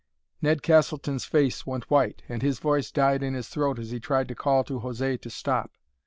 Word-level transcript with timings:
Ned 0.41 0.63
Castleton's 0.63 1.25
face 1.25 1.67
went 1.67 1.91
white, 1.91 2.23
and 2.27 2.41
his 2.41 2.57
voice 2.57 2.89
died 2.89 3.21
in 3.21 3.35
his 3.35 3.49
throat 3.49 3.77
as 3.77 3.91
he 3.91 3.99
tried 3.99 4.27
to 4.29 4.33
call 4.33 4.63
to 4.63 4.79
José 4.79 5.21
to 5.21 5.29
stop. 5.29 5.73